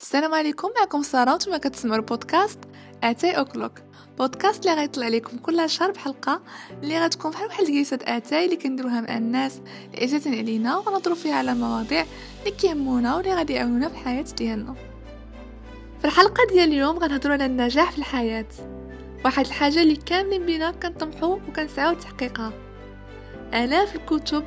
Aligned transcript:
السلام 0.00 0.34
عليكم 0.34 0.68
معكم 0.80 1.02
سارة 1.02 1.30
وأنتم 1.30 1.56
كتسمعوا 1.56 1.96
البودكاست 1.96 2.58
اتاي 3.02 3.38
O'clock. 3.38 3.72
بودكاست 4.18 4.66
اللي 4.66 4.80
غيطلع 4.80 5.08
لكم 5.08 5.38
كل 5.38 5.70
شهر 5.70 5.90
بحلقة 5.90 6.40
اللي 6.82 7.04
غتكون 7.04 7.30
بحال 7.30 7.46
واحد 7.46 7.64
الجلسه 7.64 7.98
اتاي 8.02 8.44
اللي 8.44 8.56
كنديروها 8.56 9.00
مع 9.00 9.16
الناس 9.16 9.60
اللي 9.94 10.02
عزيزين 10.04 10.34
علينا 10.34 10.76
ونهضروا 10.78 11.16
فيها 11.16 11.34
على 11.34 11.54
مواضيع 11.54 12.04
اللي 12.40 12.50
كيهمونا 12.50 13.16
واللي 13.16 13.34
غادي 13.34 13.52
يعاونونا 13.52 13.88
في 13.88 13.94
الحياة 13.94 14.22
ديالنا. 14.22 14.74
في 15.98 16.04
الحلقة 16.04 16.46
ديال 16.52 16.68
اليوم 16.68 16.98
غنهضروا 16.98 17.34
على 17.34 17.46
النجاح 17.46 17.92
في 17.92 17.98
الحياة. 17.98 18.46
واحد 19.24 19.46
الحاجة 19.46 19.82
اللي 19.82 19.96
كاملين 19.96 20.46
بينا 20.46 20.70
كنطمحوا 20.70 21.38
وكنسعاو 21.48 21.92
لتحقيقها. 21.92 22.52
آلاف 23.54 23.94
الكتب 23.96 24.44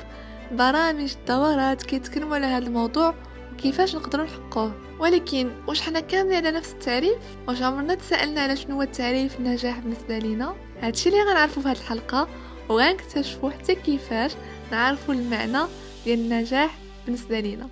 برامج 0.52 1.14
دورات 1.28 1.82
كيتكلموا 1.82 2.34
على 2.36 2.46
هذا 2.46 2.66
الموضوع 2.66 3.14
وكيفاش 3.58 3.96
نقدروا 3.96 4.24
نحققوه 4.24 4.72
ولكن 5.00 5.50
واش 5.68 5.80
حنا 5.80 6.00
كاملين 6.00 6.46
على 6.46 6.50
نفس 6.50 6.72
التعريف؟ 6.72 7.18
واش 7.48 7.62
عمرنا 7.62 7.94
تسألنا 7.94 8.40
على 8.40 8.56
شنو 8.56 8.76
هو 8.76 8.82
التعريف 8.82 9.38
النجاح 9.38 9.78
بالنسبة 9.78 10.18
لينا؟ 10.18 10.54
هادشي 10.80 11.08
اللي 11.08 11.22
غنعرفوا 11.22 11.62
في 11.62 11.68
هذه 11.68 11.76
الحلقة 11.76 12.28
وغنكتشفوا 12.68 13.50
حتى 13.50 13.74
كيفاش 13.74 14.32
نعرفوا 14.72 15.14
المعنى 15.14 15.58
ديال 16.04 16.18
النجاح 16.18 16.78
بالنسبة 17.04 17.40
لينا. 17.40 17.68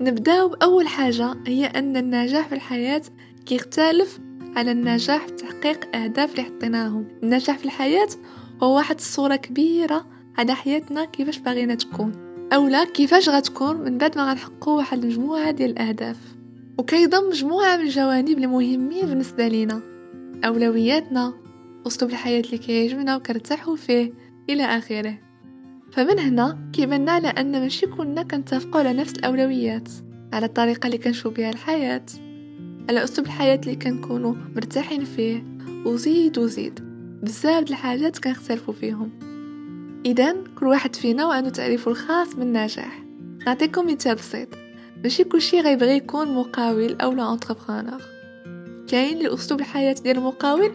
نبداو 0.00 0.48
بأول 0.48 0.88
حاجة 0.88 1.34
هي 1.46 1.66
أن 1.66 1.96
النجاح 1.96 2.48
في 2.48 2.54
الحياة 2.54 3.02
كيختلف 3.46 4.20
على 4.56 4.70
النجاح 4.70 5.26
في 5.26 5.32
تحقيق 5.32 5.96
أهداف 5.96 6.30
اللي 6.30 6.42
حطيناهم. 6.42 7.08
النجاح 7.22 7.58
في 7.58 7.64
الحياة 7.64 8.08
هو 8.62 8.76
واحد 8.76 8.96
الصورة 8.96 9.36
كبيرة 9.36 10.06
على 10.38 10.54
حياتنا 10.54 11.04
كيفاش 11.04 11.38
باغينا 11.38 11.74
تكون. 11.74 12.27
اولا 12.52 12.84
كيفاش 12.84 13.28
غتكون؟ 13.28 13.76
من 13.76 13.98
بعد 13.98 14.16
ما 14.18 14.30
غنحققوا 14.30 14.76
واحد 14.76 15.02
المجموعة 15.04 15.50
ديال 15.50 15.70
الأهداف. 15.70 16.16
وكيضم 16.78 17.28
مجموعة 17.28 17.76
من 17.76 17.82
الجوانب 17.82 18.38
المهمين 18.38 19.06
بالنسبة 19.06 19.48
لينا. 19.48 19.80
أولوياتنا 20.44 21.34
أسلوب 21.86 22.10
الحياة 22.10 22.40
اللي 22.40 22.58
كيعجبنا 22.58 23.16
وكنرتاحوا 23.16 23.76
فيه 23.76 24.12
إلى 24.50 24.64
آخره. 24.64 25.18
فمن 25.92 26.18
هنا 26.18 26.70
كيبان 26.72 27.08
على 27.08 27.28
أن 27.28 27.52
ماشي 27.52 27.86
كلنا 27.86 28.22
كنتفقوا 28.22 28.80
على 28.80 28.92
نفس 28.92 29.12
الأولويات 29.12 29.88
على 30.32 30.46
الطريقة 30.46 30.86
اللي 30.86 30.98
كنشوف 30.98 31.34
بها 31.34 31.50
الحياة 31.50 32.06
على 32.88 33.04
أسلوب 33.04 33.26
الحياة 33.26 33.60
اللي 33.64 33.76
كنكونوا 33.76 34.34
مرتاحين 34.56 35.04
فيه. 35.04 35.44
وزيد 35.86 36.38
وزيد 36.38 36.80
بزاف 37.22 37.64
د 37.64 37.68
الحاجات 37.68 38.18
كنختلفوا 38.18 38.74
فيهم. 38.74 39.27
اذا 40.06 40.36
كل 40.58 40.66
واحد 40.66 40.96
فينا 40.96 41.26
وعنده 41.26 41.50
تعريفه 41.50 41.90
الخاص 41.90 42.34
بالنجاح 42.34 43.02
نعطيكم 43.46 43.92
مثال 43.92 44.14
بسيط. 44.14 44.48
ماشي 45.02 45.24
كلشي 45.24 45.60
غيبغي 45.60 45.96
يكون 45.96 46.34
مقاول 46.34 46.96
أو 47.00 47.12
لا 47.12 47.32
entrepreneur 47.32 48.02
كاين 48.88 49.16
اللي 49.16 49.34
أسلوب 49.34 49.60
الحياة 49.60 49.92
ديال 49.92 50.16
المقاول 50.16 50.72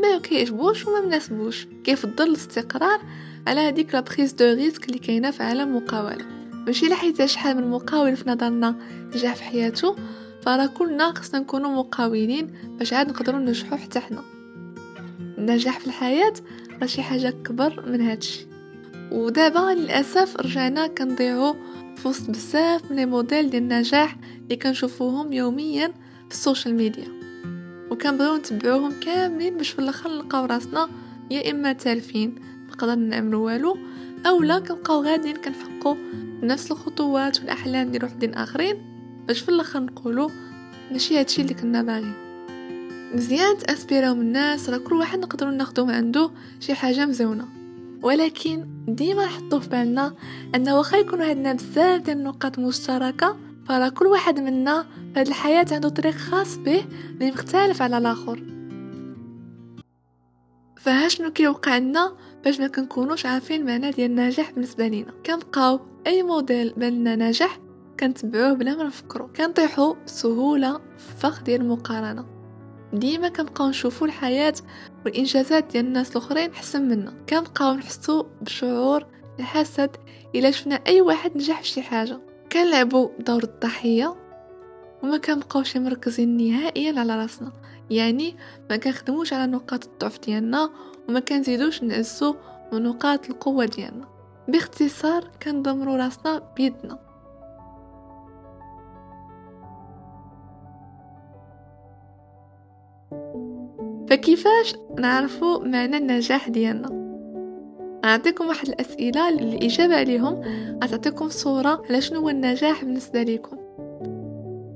ما 0.00 0.18
كيعجبوش 0.18 0.86
وما 0.86 1.00
مناسبوش. 1.00 1.66
كيفضل 1.84 2.28
الاستقرار 2.28 3.00
على 3.46 3.60
هذيك 3.60 3.94
la 3.94 4.00
prise 4.00 4.32
de 4.32 4.44
risque 4.44 4.86
اللي 4.86 4.98
كاينة 4.98 5.30
في 5.30 5.42
عالم 5.42 5.68
المقاوله 5.68 6.24
ماشي 6.66 6.88
لحقيت 6.88 7.24
شحال 7.24 7.56
من 7.56 7.70
مقاول 7.70 8.16
في 8.16 8.30
نظرنا 8.30 8.74
نجح 9.14 9.34
في 9.34 9.42
حياته 9.42 9.96
فراه 10.42 10.66
كلنا 10.66 11.12
خصنا 11.12 11.40
نكونوا 11.40 11.70
مقاولين 11.70 12.46
باش 12.78 12.92
عاد 12.92 13.08
نقدروا 13.08 13.40
ننجحوا 13.40 13.78
حتى 13.78 14.00
حنا. 14.00 14.24
النجاح 15.38 15.80
في 15.80 15.86
الحياة 15.86 16.32
راه 16.80 16.86
شي 16.86 17.02
حاجة 17.02 17.34
كبر 17.44 17.84
من 17.86 18.00
هادشي. 18.00 18.49
ودابا 19.10 19.74
للأسف 19.74 20.36
رجعنا 20.36 20.86
كنضيعوا 20.86 21.54
في 21.96 22.08
وسط 22.08 22.30
بزاف 22.30 22.90
من 22.90 22.96
les 22.96 23.06
modèles 23.06 23.50
ديال 23.50 23.62
النجاح 23.62 24.16
اللي 24.42 24.56
كنشوفوهم 24.56 25.32
يوميا 25.32 25.88
في 26.28 26.34
ال 26.34 26.40
social 26.40 26.74
media. 26.74 27.08
وكنبغيو 27.90 28.36
نتبعوهم 28.36 29.00
كاملين 29.00 29.56
باش 29.56 29.70
في 29.70 29.78
الآخر 29.78 30.10
نلقاو 30.10 30.44
راسنا 30.44 30.88
يا 31.30 31.50
إما 31.50 31.72
تالفين 31.72 32.34
ما 32.68 32.72
نقدرو 32.72 32.94
نعملو 32.94 33.44
والو 33.44 33.76
اولا 34.26 34.58
كنبقاو 34.58 35.02
غاديين 35.02 35.36
كنحققوا 35.36 35.94
نفس 36.42 36.70
الخطوات 36.70 37.40
والأحلام 37.40 37.90
ديال 37.90 38.04
وحدين 38.04 38.34
آخرين 38.34 38.76
باش 39.28 39.40
في 39.40 39.48
الآخر 39.48 39.80
نقولوا 39.80 40.30
ماشي 40.92 41.18
هادشي 41.18 41.42
اللي 41.42 41.54
كنا 41.54 41.82
باغيين. 41.82 42.14
مزيان 43.14 43.58
تأسبيراو 43.58 44.14
من 44.14 44.20
الناس 44.20 44.70
راه 44.70 44.78
كل 44.78 44.94
واحد 44.94 45.18
نقدروا 45.18 45.52
ناخدو 45.52 45.84
من 45.84 45.94
عنده 45.94 46.30
شي 46.60 46.74
حاجة 46.74 47.06
مزونه 47.06 47.59
ولكن 48.02 48.66
ديما 48.88 49.24
نحطو 49.24 49.60
في 49.60 49.68
بالنا 49.68 50.14
ان 50.54 50.68
واخا 50.68 50.96
يكونوا 50.96 51.24
عندنا 51.24 51.52
بزاف 51.52 52.02
ديال 52.02 52.18
النقاط 52.18 52.58
مشتركة 52.58 53.36
فراه 53.68 53.88
كل 53.88 54.06
واحد 54.06 54.40
منا 54.40 54.82
في 54.82 55.20
هاد 55.20 55.26
الحياة 55.26 55.66
عنده 55.72 55.88
طريق 55.88 56.14
خاص 56.14 56.56
به 56.56 56.84
اللي 57.10 57.30
مختلف 57.30 57.82
على 57.82 57.98
الآخر. 57.98 58.42
فها 60.76 61.08
شنو 61.08 61.30
كيوقع 61.30 61.78
لنا 61.78 62.16
باش 62.44 62.60
ما 62.60 62.68
كنكونوش 62.68 63.26
عارفين 63.26 63.60
المعنى 63.60 63.90
ديال 63.90 64.10
النجاح 64.10 64.52
بالنسبة 64.52 64.88
لينا؟ 64.88 65.12
كنبقاو 65.26 65.80
أي 66.06 66.22
موديل 66.22 66.74
بان 66.76 67.18
ناجح 67.18 67.58
كنتبعوه 68.00 68.52
بلا 68.52 68.76
ما 68.76 68.84
نفكرو 68.84 69.28
كنطيحو 69.36 69.96
بسهولة 70.06 70.72
في 70.78 71.16
فخ 71.18 71.42
ديال 71.42 71.60
المقارنة. 71.60 72.39
ديما 72.92 73.28
كنبقاو 73.28 73.68
نشوفو 73.68 74.04
الحياة 74.04 74.54
والإنجازات 75.04 75.72
ديال 75.72 75.86
الناس 75.86 76.10
الأخرين 76.10 76.50
أحسن 76.50 76.88
منا. 76.88 77.14
كنبقاو 77.28 77.74
نحسو 77.74 78.26
بشعور 78.42 79.06
الحسد 79.38 79.96
إلا 80.34 80.50
شفنا 80.50 80.80
أي 80.86 81.00
واحد 81.00 81.36
نجح 81.36 81.62
في 81.62 81.68
شي 81.68 81.82
حاجة. 81.82 82.20
كنلعبوا 82.52 83.08
دور 83.18 83.42
الضحية 83.42 84.16
وما 85.02 85.16
كنبقاوش 85.16 85.76
مركزين 85.76 86.36
نهائيا 86.36 87.00
على 87.00 87.16
راسنا. 87.16 87.52
يعني 87.90 88.36
ما 88.70 88.76
كنخدموش 88.76 89.32
على 89.32 89.52
نقاط 89.52 89.84
الضعف 89.86 90.18
ديالنا 90.20 90.70
وما 91.08 91.20
كنزيدوش 91.20 91.82
نعزو 91.82 92.34
من 92.72 92.82
نقاط 92.82 93.30
القوة 93.30 93.64
ديالنا. 93.64 94.08
باختصار 94.48 95.30
كندمروا 95.42 95.96
راسنا 95.96 96.42
بيدنا. 96.56 97.09
فكيفاش 104.10 104.74
نعرفوا 104.98 105.58
معنى 105.58 105.96
النجاح 105.96 106.48
ديالنا؟ 106.48 107.00
أعطيكم 108.04 108.46
واحد 108.46 108.68
الأسئلة 108.68 109.28
الإجابة 109.28 109.96
عليهم 109.96 110.42
غتعطيكم 110.84 111.28
صورة 111.28 111.82
على 111.88 112.00
شنو 112.00 112.20
هو 112.20 112.28
النجاح 112.28 112.84
بالنسبة 112.84 113.22
لكم 113.22 113.56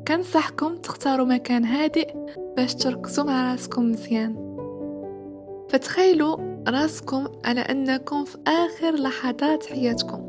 كنصحكم 0.09 0.77
تختاروا 0.77 1.27
مكان 1.27 1.65
هادئ 1.65 2.15
باش 2.56 2.75
تركزوا 2.75 3.25
مع 3.25 3.53
راسكم 3.53 3.91
مزيان. 3.91 4.56
فتخيلوا 5.69 6.37
راسكم 6.69 7.28
على 7.45 7.61
أنكم 7.61 8.25
في 8.25 8.39
آخر 8.47 8.95
لحظات 8.95 9.66
حياتكم. 9.66 10.25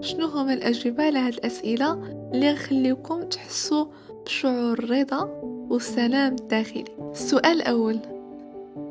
شنو 0.00 0.26
هما 0.26 0.54
الأجوبة 0.54 1.04
على 1.04 1.18
هاد 1.18 1.32
الأسئلة 1.32 1.92
اللي 2.34 2.46
يخليكم 2.46 3.22
تحسوا 3.22 3.86
بشعور 4.24 4.72
الرضا 4.72 5.24
والسلام 5.70 6.32
الداخلي 6.40 7.03
السؤال 7.14 7.62
الأول 7.62 7.98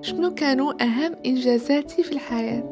شنو 0.01 0.33
كانوا 0.33 0.83
أهم 0.83 1.15
إنجازاتي 1.25 2.03
في 2.03 2.11
الحياة؟ 2.11 2.63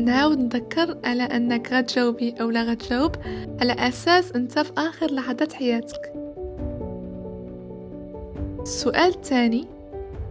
نعاود 0.00 0.38
نذكر 0.38 0.98
على 1.04 1.22
أنك 1.22 1.72
غتجاوبي 1.72 2.34
أو 2.40 2.50
لا 2.50 2.62
غتجاوب 2.62 3.12
على 3.60 3.72
أساس 3.72 4.32
أنت 4.32 4.58
في 4.58 4.72
آخر 4.78 5.12
لحظات 5.12 5.52
حياتك. 5.52 6.12
السؤال 8.62 9.08
الثاني 9.08 9.66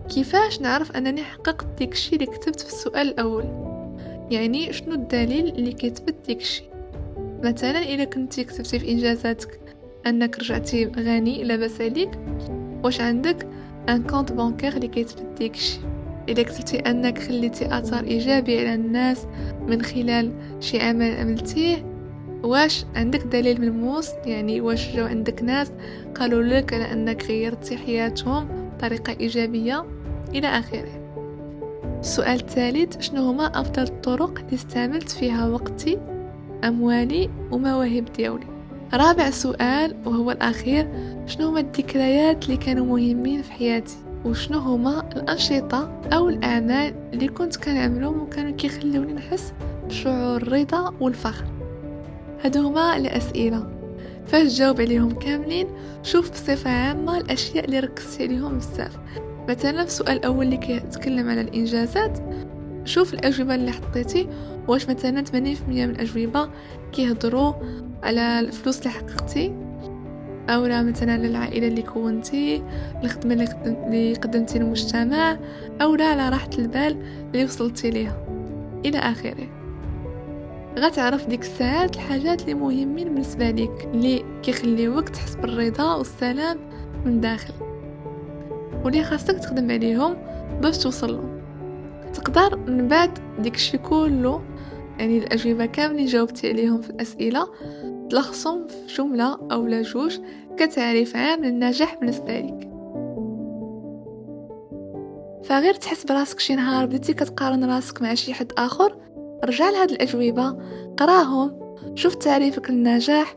كيفاش 0.09 0.61
نعرف 0.61 0.97
أنني 0.97 1.23
حققت 1.23 1.67
ديك 1.77 1.91
الشي 1.91 2.15
اللي 2.15 2.25
كتبت 2.25 2.59
في 2.59 2.67
السؤال 2.67 3.07
الأول؟ 3.07 3.45
يعني 4.31 4.73
شنو 4.73 4.93
الدليل 4.93 5.47
اللي 5.47 5.71
كيثبت 5.71 6.15
ديك 6.25 6.41
الشي 6.41 6.63
مثلا 7.43 7.79
إذا 7.79 8.03
كنتي 8.03 8.43
كتبتي 8.43 8.79
في 8.79 8.91
إنجازاتك 8.91 9.59
أنك 10.07 10.39
رجعتي 10.39 10.85
غني 10.85 11.43
لاباس 11.43 11.81
عليك 11.81 12.11
واش 12.83 13.01
عندك؟ 13.01 13.58
un 13.89 14.03
compte 14.03 14.31
bancaire 14.31 14.73
اللي 14.73 14.87
كيثبت 14.87 15.25
ديكشي 15.37 15.79
اذا 16.29 16.43
كتبتي 16.43 16.79
أنك 16.79 17.19
خليتي 17.19 17.77
اثر 17.77 18.03
ايجابي 18.03 18.59
على 18.59 18.73
الناس 18.73 19.25
من 19.67 19.81
خلال 19.81 20.31
شي 20.59 20.81
عمل 20.81 21.17
عملتيه. 21.17 21.85
واش 22.43 22.85
عندك 22.95 23.23
دليل 23.23 23.61
ملموس 23.61 24.09
يعني 24.25 24.61
واش 24.61 24.95
جاو 24.95 25.05
عندك 25.05 25.43
ناس 25.43 25.71
قالوا 26.15 26.43
لك 26.43 26.73
على 26.73 26.93
أنك 26.93 27.25
غيرتي 27.25 27.77
حياتهم 27.77 28.47
بطريقة 28.77 29.15
إيجابية؟ 29.19 29.85
إلى 30.35 30.47
آخره. 30.47 30.99
السؤال 31.99 32.39
الثالث 32.39 33.01
شنو 33.01 33.21
هما 33.29 33.45
أفضل 33.45 33.83
الطرق 33.83 34.39
اللي 34.39 34.53
استعملت 34.53 35.09
فيها 35.09 35.47
وقتي 35.47 35.97
أموالي 36.63 37.29
ومواهب 37.51 38.05
ديالي؟ 38.17 38.58
رابع 38.93 39.29
سؤال 39.29 39.95
وهو 40.05 40.31
الأخير. 40.31 40.87
شنو 41.25 41.47
هما 41.47 41.59
الذكريات 41.59 42.45
اللي 42.45 42.57
كانوا 42.57 42.85
مهمين 42.85 43.41
في 43.41 43.51
حياتي؟ 43.51 43.97
وشنو 44.25 44.59
هما 44.59 45.09
الأنشطة 45.15 46.01
أو 46.13 46.29
الأعمال 46.29 46.93
اللي 47.13 47.27
كنت 47.27 47.55
كنعملهم 47.55 48.21
وكانوا 48.21 48.51
كيخلوني 48.51 49.13
نحس 49.13 49.53
بشعور 49.87 50.37
الرضا 50.37 50.93
والفخر؟ 50.99 51.45
هادو 52.43 52.67
هما 52.67 52.97
الأسئلة. 52.97 53.67
فاش 54.27 54.53
تجاوب 54.53 54.81
عليهم 54.81 55.11
كاملين 55.11 55.67
شوف 56.03 56.31
بصفة 56.31 56.69
عامة 56.69 57.17
الأشياء 57.17 57.65
اللي 57.65 57.79
ركزتي 57.79 58.23
عليهم 58.23 58.57
بزاف. 58.57 58.97
مثلا 59.49 59.81
في 59.81 59.87
السؤال 59.87 60.17
الأول 60.17 60.45
اللي 60.45 60.57
كيتكلم 60.57 61.29
على 61.29 61.41
الإنجازات 61.41 62.19
شوف 62.85 63.13
الأجوبة 63.13 63.55
اللي 63.55 63.71
حطيتي. 63.71 64.27
واش 64.67 64.89
مثلا 64.89 65.23
80% 65.25 65.35
من 65.67 65.89
الأجوبة 65.89 66.49
كيهضروا 66.91 67.53
على 68.03 68.39
الفلوس 68.39 68.79
اللي 68.79 68.89
حققتي 68.89 69.55
أو 70.49 70.65
لا 70.65 70.83
مثلا 70.83 71.17
للعائله 71.17 71.67
اللي 71.67 71.81
كونتي 71.81 72.63
الخدمة 73.03 73.33
اللي, 73.33 74.13
قدمتي 74.13 74.59
للمجتمع 74.59 75.37
أو 75.81 75.95
لا 75.95 76.05
على 76.05 76.29
راحة 76.29 76.49
البال 76.57 76.97
اللي 77.33 77.45
وصلتي 77.45 77.89
ليها. 77.89 78.25
إلى 78.85 78.97
آخره. 78.97 79.47
غتعرف 80.79 81.27
ديك 81.27 81.41
الساعات 81.41 81.95
الحاجات 81.95 82.41
اللي 82.41 82.53
مهمين 82.53 83.13
بالنسبة 83.13 83.51
ليك 83.51 83.85
اللي 83.93 84.25
كيخليوك 84.43 85.09
تحس 85.09 85.35
بالرضا 85.35 85.95
والسلام 85.95 86.57
من 87.05 87.21
داخل. 87.21 87.53
واللي 88.83 89.03
خاصك 89.03 89.39
تخدم 89.39 89.71
عليهم 89.71 90.17
باش 90.61 90.77
توصل 90.77 91.38
تقدر 92.19 92.57
من 92.57 92.87
بعد 92.87 93.19
ديك 93.39 93.81
كله 93.89 94.41
يعني 94.99 95.17
الأجوبة 95.17 95.65
كاملين 95.65 96.05
جاوبتي 96.05 96.49
عليهم 96.49 96.81
في 96.81 96.89
الأسئلة 96.89 97.47
تلخصهم 98.09 98.67
في 98.67 98.93
جملة 98.93 99.37
أو 99.51 99.67
لا 99.67 99.81
جوج 99.81 100.19
كتعريف 100.57 101.15
عام 101.15 101.43
للنجاح 101.43 101.95
بالنسبة 101.99 102.39
لك. 102.39 102.69
فغير 105.43 105.73
تحس 105.73 106.05
براسك 106.05 106.39
شي 106.39 106.55
نهار 106.55 106.85
بديتي 106.85 107.13
كتقارن 107.13 107.63
راسك 107.63 108.01
مع 108.01 108.13
شي 108.13 108.33
حد 108.33 108.51
آخر 108.57 108.97
رجع 109.43 109.69
لهاد 109.69 109.91
الأجوبة 109.91 110.57
قراهم 110.97 111.75
شوف 111.95 112.15
تعريفك 112.15 112.69
للنجاح 112.69 113.35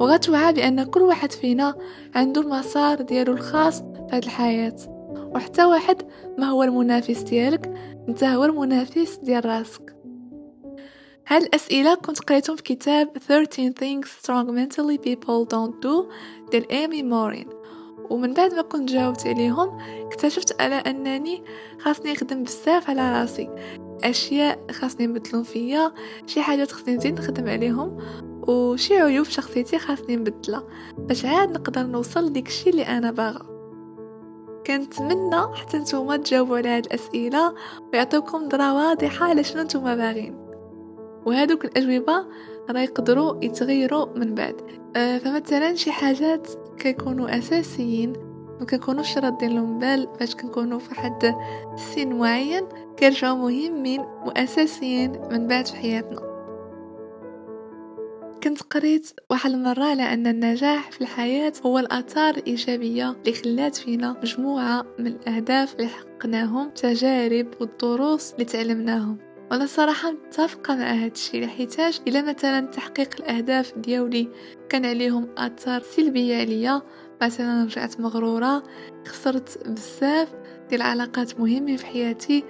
وغتوعى 0.00 0.52
بأن 0.52 0.84
كل 0.84 1.02
واحد 1.02 1.32
فينا 1.32 1.74
عنده 2.14 2.40
المسار 2.40 3.02
ديالو 3.02 3.32
الخاص 3.32 3.80
في 3.80 4.08
هاد 4.12 4.24
الحياة. 4.24 4.93
وحتى 5.34 5.64
واحد 5.64 6.02
ما 6.38 6.46
هو 6.46 6.62
المنافس 6.62 7.22
ديالك 7.22 7.74
انت 8.08 8.24
هو 8.24 8.44
المنافس 8.44 9.16
ديال 9.16 9.44
راسك. 9.44 9.96
هاد 11.28 11.42
الأسئلة 11.42 11.94
كنت 11.94 12.20
قريتهم 12.20 12.56
في 12.56 12.62
كتاب 12.62 13.18
13 13.18 13.70
things 13.70 14.06
strong 14.06 14.46
mentally 14.48 14.98
people 14.98 15.48
don't 15.54 15.84
do 15.84 16.12
ديال 16.50 16.70
إيمي 16.70 17.02
مورين. 17.02 17.48
ومن 18.10 18.34
بعد 18.34 18.54
ما 18.54 18.62
كنت 18.62 18.90
جاوبت 18.90 19.26
عليهم 19.26 19.78
اكتشفت 20.06 20.62
على 20.62 20.74
أنني 20.74 21.44
خاصني 21.80 22.12
نخدم 22.12 22.42
بزاف 22.42 22.90
على 22.90 23.20
راسي. 23.20 23.50
أشياء 24.04 24.58
خاصني 24.72 25.06
نبدلهم 25.06 25.42
فيا 25.42 25.92
شي 26.26 26.42
حاجات 26.42 26.72
خاصني 26.72 26.96
نزيد 26.96 27.20
نخدم 27.20 27.48
عليهم 27.48 27.98
وشي 28.48 28.98
عيوب 28.98 29.26
شخصيتي 29.26 29.78
خاصني 29.78 30.16
نبدلها. 30.16 30.64
باش 30.98 31.24
عاد 31.24 31.50
نقدر 31.50 31.82
نوصل 31.82 32.26
لديك 32.26 32.46
الشي 32.46 32.70
اللي 32.70 32.82
أنا 32.82 33.10
باغا. 33.10 33.53
كنتمنى 34.66 35.56
حتى 35.56 35.78
نتوما 35.78 36.16
تجاوبوا 36.16 36.56
على 36.56 36.68
هاد 36.68 36.86
الأسئلة 36.86 37.54
ويعطيوكم 37.92 38.44
نظره 38.44 38.74
واضحة 38.74 39.26
على 39.26 39.44
شنو 39.44 39.62
نتوما 39.62 39.94
باغين 39.94 40.36
وهذوك 41.26 41.64
الأجوبة 41.64 42.26
راه 42.70 42.80
يقدروا 42.80 43.44
يتغيروا 43.44 44.06
من 44.16 44.34
بعد. 44.34 44.56
أه 44.96 45.18
فمثلا 45.18 45.74
شي 45.74 45.92
حاجات 45.92 46.48
كيكونوا 46.78 47.38
أساسيين 47.38 48.12
ما 48.60 48.66
كنكونوش 48.66 49.18
راضين 49.18 49.54
لهم 49.54 49.78
بال 49.78 50.08
فاش 50.20 50.34
كنكونوا 50.34 50.78
في 50.78 50.94
حد 50.94 51.34
سن 51.76 52.12
معين 52.12 52.64
كيرجعوا 52.96 53.36
مهمين 53.36 54.00
وأساسيين 54.00 55.12
من 55.30 55.46
بعد 55.46 55.66
في 55.66 55.76
حياتنا. 55.76 56.33
كنت 58.54 58.62
قريت 58.62 59.10
واحد 59.30 59.50
المرة 59.50 59.84
على 59.84 60.02
أن 60.02 60.26
النجاح 60.26 60.90
في 60.90 61.00
الحياة 61.00 61.52
هو 61.66 61.78
الآثار 61.78 62.34
الإيجابية 62.34 63.10
اللي 63.10 63.32
خلات 63.32 63.76
فينا 63.76 64.16
مجموعة 64.22 64.86
من 64.98 65.06
الأهداف 65.06 65.74
اللي 65.74 65.88
حققناهم 65.88 66.70
تجارب 66.70 67.46
والدروس 67.60 68.32
اللي 68.32 68.44
تعلمناهم. 68.44 69.18
وأنا 69.50 69.66
صراحة 69.66 70.10
متفقة 70.10 70.76
مع 70.76 70.84
هذا 70.84 71.12
الشيء 71.12 71.44
لحيتاج 71.44 72.00
إلى 72.08 72.22
مثلا 72.22 72.66
تحقيق 72.66 73.14
الأهداف 73.18 73.78
ديالي. 73.78 74.28
كان 74.68 74.86
عليهم 74.86 75.28
آثار 75.36 75.82
سلبية 75.82 76.36
عليا 76.36 76.82
مثلا 77.22 77.64
رجعت 77.64 78.00
مغرورة 78.00 78.62
خسرت 79.06 79.68
بزاف 79.68 80.28
ديال 80.68 80.82
العلاقات 80.82 81.40
مهمة 81.40 81.76
في 81.76 81.86
حياتي 81.86 82.44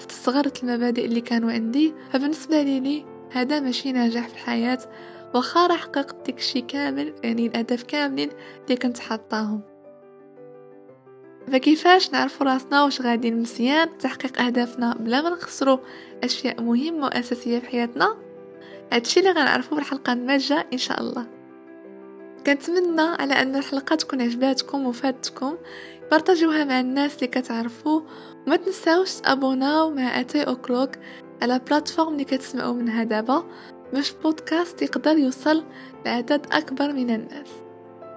استصغرت 0.00 0.62
المبادئ 0.62 1.04
اللي 1.04 1.20
كانوا 1.20 1.52
عندي. 1.52 1.94
فبالنسبة 2.12 2.62
لي 2.62 3.04
هذا 3.32 3.60
ماشي 3.60 3.92
نجاح 3.92 4.28
في 4.28 4.34
الحياة. 4.34 4.78
واخا 5.34 5.66
راه 5.66 5.76
حققت 5.76 6.26
داكشي 6.26 6.60
كامل 6.60 7.14
يعني 7.24 7.46
الأهداف 7.46 7.82
كاملين 7.82 8.30
اللي 8.64 8.76
كنت 8.76 8.98
حاطاهم. 8.98 9.60
فكيفاش 11.52 12.12
نعرفوا 12.12 12.46
راسنا 12.46 12.84
واش 12.84 13.00
غاديين 13.00 13.40
مزيان 13.40 13.98
تحقيق 13.98 14.40
أهدافنا 14.40 14.94
بلا 14.94 15.22
ما 15.22 15.30
نخسروا 15.30 15.78
أشياء 16.24 16.62
مهمة 16.62 17.04
وأساسية 17.06 17.58
في 17.58 17.66
حياتنا؟ 17.66 18.16
هادشي 18.92 19.20
اللي 19.20 19.30
غنعرفوه 19.30 19.78
بالحلقة 19.78 20.12
الماجة 20.12 20.66
إن 20.72 20.78
شاء 20.78 21.00
الله. 21.00 21.26
كنتمنى 22.46 23.00
على 23.00 23.34
أن 23.34 23.56
الحلقة 23.56 23.96
تكون 23.96 24.22
عجباتكم 24.22 24.86
وفادتكم. 24.86 25.56
بارطاجوها 26.10 26.64
مع 26.64 26.80
الناس 26.80 27.14
اللي 27.14 27.26
كتعرفوا 27.26 28.00
وما 28.46 28.56
تنساوش 28.56 29.14
تابوناو 29.14 29.90
مع 29.90 30.20
آتي 30.20 30.42
أوكلوك 30.42 30.90
على 31.42 31.58
بلاتفورم 31.58 32.12
اللي 32.12 32.24
كتسمعوا 32.24 32.74
منها 32.74 33.04
دابا. 33.04 33.44
باش 33.92 34.12
بودكاست 34.12 34.82
يقدر 34.82 35.16
يوصل 35.18 35.64
لعدد 36.06 36.46
أكبر 36.52 36.92
من 36.92 37.10
الناس. 37.10 37.48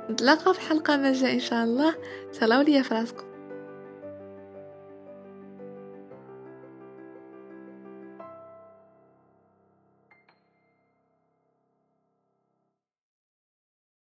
نتلاقى 0.09 0.53
في 0.53 0.61
حلقة 0.61 0.97
ما 0.97 1.13
جاء 1.13 1.33
إن 1.33 1.39
شاء 1.39 1.63
الله. 1.63 1.95
تهلاو 2.33 2.61
ليا 2.61 2.81
فراسكم 2.81 3.25